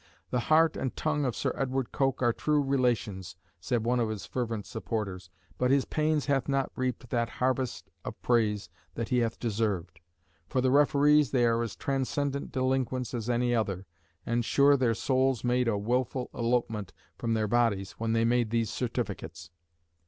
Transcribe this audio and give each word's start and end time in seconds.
"The 0.31 0.39
heart 0.39 0.75
and 0.75 0.95
tongue 0.95 1.25
of 1.25 1.35
Sir 1.35 1.53
Edward 1.55 1.91
Coke 1.91 2.23
are 2.23 2.33
true 2.33 2.59
relations," 2.59 3.35
said 3.59 3.83
one 3.83 3.99
of 3.99 4.09
his 4.09 4.25
fervent 4.25 4.65
supporters; 4.65 5.29
"but 5.59 5.69
his 5.69 5.85
pains 5.85 6.25
hath 6.25 6.49
not 6.49 6.71
reaped 6.75 7.11
that 7.11 7.29
harvest 7.29 7.91
of 8.03 8.19
praise 8.23 8.67
that 8.95 9.09
he 9.09 9.19
hath 9.19 9.39
deserved. 9.39 9.99
For 10.47 10.59
the 10.59 10.71
referees, 10.71 11.29
they 11.29 11.45
are 11.45 11.61
as 11.61 11.75
transcendent 11.75 12.51
delinquents 12.51 13.13
as 13.13 13.29
any 13.29 13.53
other, 13.53 13.85
and 14.25 14.43
sure 14.43 14.75
their 14.75 14.95
souls 14.95 15.43
made 15.43 15.67
a 15.67 15.77
wilful 15.77 16.31
elopement 16.33 16.93
from 17.19 17.35
their 17.35 17.47
bodies 17.47 17.91
when 17.99 18.13
they 18.13 18.25
made 18.25 18.49
these 18.49 18.71
certificates." 18.71 19.51